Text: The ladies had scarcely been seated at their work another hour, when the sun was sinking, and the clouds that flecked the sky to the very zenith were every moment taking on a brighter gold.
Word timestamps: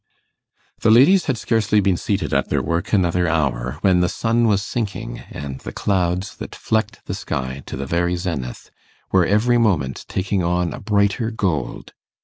The 0.79 0.89
ladies 0.89 1.25
had 1.25 1.37
scarcely 1.37 1.79
been 1.79 1.95
seated 1.95 2.33
at 2.33 2.49
their 2.49 2.63
work 2.63 2.91
another 2.91 3.27
hour, 3.27 3.77
when 3.81 3.99
the 3.99 4.09
sun 4.09 4.47
was 4.47 4.63
sinking, 4.63 5.19
and 5.29 5.59
the 5.59 5.71
clouds 5.71 6.37
that 6.37 6.55
flecked 6.55 7.05
the 7.05 7.13
sky 7.13 7.61
to 7.67 7.77
the 7.77 7.85
very 7.85 8.15
zenith 8.15 8.71
were 9.11 9.27
every 9.27 9.59
moment 9.59 10.05
taking 10.07 10.41
on 10.43 10.73
a 10.73 10.79
brighter 10.79 11.29
gold. 11.29 11.93